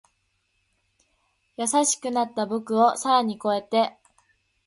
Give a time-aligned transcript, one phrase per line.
[1.57, 3.93] 優しくなった僕を更に越えて